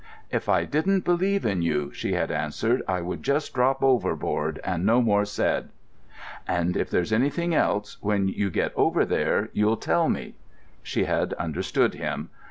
"If 0.31 0.49
I 0.49 0.65
didn't 0.65 1.05
believe 1.05 1.45
in 1.45 1.61
you," 1.61 1.93
she 1.93 2.13
had 2.13 2.31
answered, 2.31 2.81
"I 2.87 3.01
would 3.01 3.21
just 3.21 3.53
drop 3.53 3.83
overboard, 3.83 4.59
and 4.63 4.83
no 4.83 4.99
more 4.99 5.25
said."... 5.25 5.69
"And 6.47 6.75
if 6.75 6.89
there's 6.89 7.13
anything 7.13 7.53
else, 7.53 7.97
when 8.01 8.27
you 8.27 8.49
get 8.49 8.73
over 8.75 9.05
there, 9.05 9.49
you'll 9.53 9.77
tell 9.77 10.09
me?" 10.09 10.33
She 10.81 11.03
had 11.03 11.33
understood 11.33 11.93
him.... 11.93 12.31